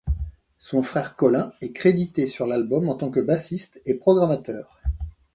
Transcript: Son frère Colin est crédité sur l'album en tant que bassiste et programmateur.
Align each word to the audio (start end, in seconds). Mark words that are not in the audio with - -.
Son 0.57 0.81
frère 0.81 1.15
Colin 1.15 1.53
est 1.61 1.73
crédité 1.73 2.25
sur 2.25 2.47
l'album 2.47 2.89
en 2.89 2.95
tant 2.95 3.11
que 3.11 3.19
bassiste 3.19 3.79
et 3.85 3.93
programmateur. 3.93 4.81